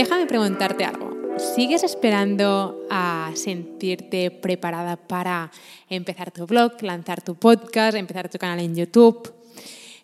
[0.00, 1.10] Déjame preguntarte algo.
[1.36, 5.50] ¿Sigues esperando a sentirte preparada para
[5.90, 9.30] empezar tu blog, lanzar tu podcast, empezar tu canal en YouTube?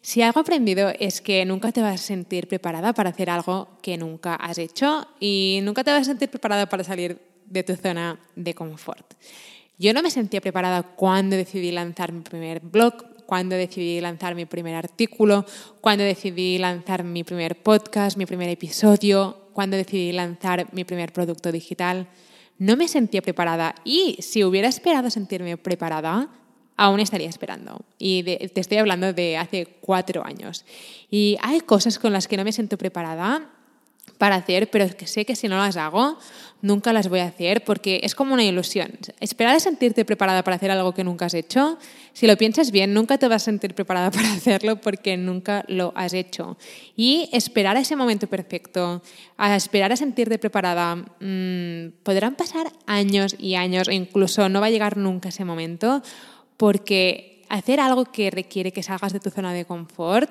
[0.02, 3.96] Si algo aprendido es que nunca te vas a sentir preparada para hacer algo que
[3.96, 8.20] nunca has hecho y nunca te vas a sentir preparada para salir de tu zona
[8.34, 9.14] de confort.
[9.78, 14.44] Yo no me sentía preparada cuando decidí lanzar mi primer blog, cuando decidí lanzar mi
[14.44, 15.46] primer artículo,
[15.80, 21.50] cuando decidí lanzar mi primer podcast, mi primer episodio, cuando decidí lanzar mi primer producto
[21.50, 22.08] digital.
[22.58, 26.28] No me sentía preparada y si hubiera esperado sentirme preparada,
[26.76, 27.80] aún estaría esperando.
[27.98, 30.66] Y te estoy hablando de hace cuatro años.
[31.10, 33.50] Y hay cosas con las que no me siento preparada
[34.18, 36.18] para hacer, pero que sé que si no las hago,
[36.62, 38.90] nunca las voy a hacer porque es como una ilusión.
[39.20, 41.78] Esperar a sentirte preparada para hacer algo que nunca has hecho,
[42.12, 45.92] si lo piensas bien, nunca te vas a sentir preparada para hacerlo porque nunca lo
[45.94, 46.56] has hecho.
[46.96, 49.02] Y esperar a ese momento perfecto,
[49.36, 54.70] a esperar a sentirte preparada, mmm, podrán pasar años y años, incluso no va a
[54.70, 56.02] llegar nunca ese momento,
[56.56, 60.30] porque hacer algo que requiere que salgas de tu zona de confort,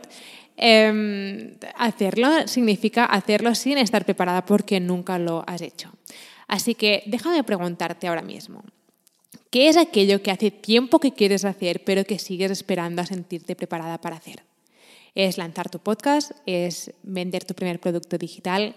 [0.58, 5.92] eh, hacerlo significa hacerlo sin estar preparada porque nunca lo has hecho.
[6.48, 8.64] Así que déjame preguntarte ahora mismo.
[9.50, 13.56] ¿Qué es aquello que hace tiempo que quieres hacer pero que sigues esperando a sentirte
[13.56, 14.44] preparada para hacer?
[15.16, 16.32] ¿Es lanzar tu podcast?
[16.46, 18.76] ¿Es vender tu primer producto digital?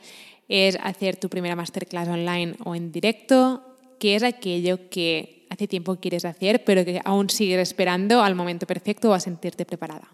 [0.48, 3.76] ¿Es hacer tu primera masterclass online o en directo?
[3.98, 8.66] ¿Qué es aquello que hace tiempo quieres hacer pero que aún sigues esperando al momento
[8.66, 10.08] perfecto o a sentirte preparada?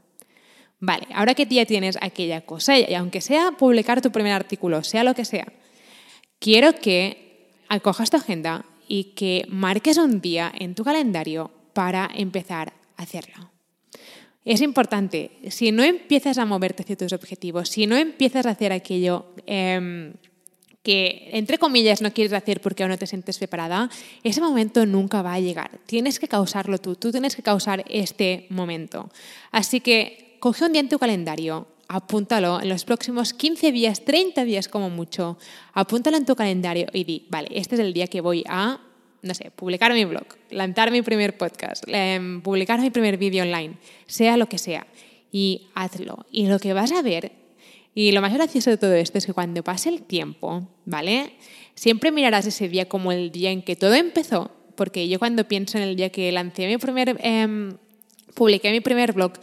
[0.80, 5.04] Vale, ahora que ya tienes aquella cosa, y aunque sea publicar tu primer artículo, sea
[5.04, 5.46] lo que sea,
[6.38, 12.74] quiero que acojas tu agenda y que marques un día en tu calendario para empezar
[12.96, 13.50] a hacerlo.
[14.44, 18.72] Es importante, si no empiezas a moverte hacia tus objetivos, si no empiezas a hacer
[18.72, 20.12] aquello eh,
[20.84, 23.90] que, entre comillas, no quieres hacer porque aún no te sientes preparada,
[24.22, 25.80] ese momento nunca va a llegar.
[25.86, 29.10] Tienes que causarlo tú, tú tienes que causar este momento.
[29.50, 34.44] Así que coge un día en tu calendario, apúntalo en los próximos 15 días, 30
[34.44, 35.38] días como mucho,
[35.72, 38.78] apúntalo en tu calendario y di, vale, este es el día que voy a,
[39.22, 43.78] no sé, publicar mi blog, lanzar mi primer podcast, em, publicar mi primer vídeo online,
[44.06, 44.86] sea lo que sea,
[45.32, 46.26] y hazlo.
[46.30, 47.32] Y lo que vas a ver,
[47.94, 51.34] y lo más gracioso de todo esto es que cuando pase el tiempo, ¿vale?
[51.74, 55.78] Siempre mirarás ese día como el día en que todo empezó, porque yo cuando pienso
[55.78, 57.74] en el día que lancé mi primer, eh,
[58.34, 59.34] publiqué mi primer blog,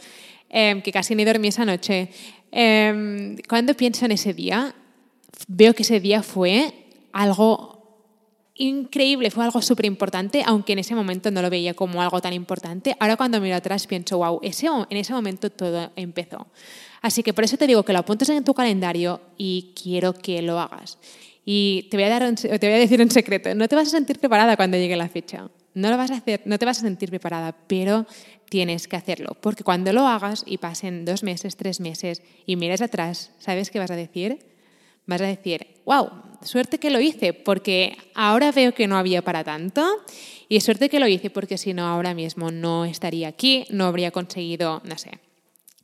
[0.54, 2.10] Em, que casi ni dormí esa noche.
[2.52, 4.74] Em, cuando pienso en ese día,
[5.48, 6.74] veo que ese día fue
[7.10, 7.71] algo
[8.62, 12.32] increíble, fue algo súper importante, aunque en ese momento no lo veía como algo tan
[12.32, 12.96] importante.
[13.00, 16.46] Ahora cuando miro atrás pienso, wow, ese, en ese momento todo empezó.
[17.00, 20.40] Así que por eso te digo que lo apuntes en tu calendario y quiero que
[20.42, 20.98] lo hagas.
[21.44, 23.90] Y te voy a, dar te voy a decir un secreto, no te vas a
[23.90, 25.50] sentir preparada cuando llegue la fecha.
[25.74, 28.06] No lo vas a hacer, no te vas a sentir preparada, pero
[28.48, 29.36] tienes que hacerlo.
[29.40, 33.80] Porque cuando lo hagas y pasen dos meses, tres meses y mires atrás, ¿sabes qué
[33.80, 34.51] vas a decir?
[35.06, 36.08] Vas a decir, wow,
[36.42, 39.84] suerte que lo hice, porque ahora veo que no había para tanto
[40.48, 44.10] y suerte que lo hice porque si no ahora mismo no estaría aquí, no habría
[44.10, 45.18] conseguido, no sé,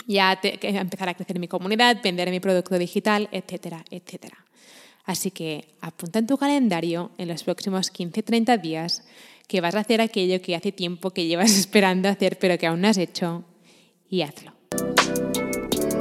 [0.06, 4.45] ya empezar a crecer mi comunidad, vender mi producto digital, etcétera, etcétera.
[5.05, 9.05] Así que apunta en tu calendario en los próximos 15-30 días
[9.47, 12.82] que vas a hacer aquello que hace tiempo que llevas esperando hacer pero que aún
[12.82, 13.44] no has hecho
[14.11, 14.53] y hazlo.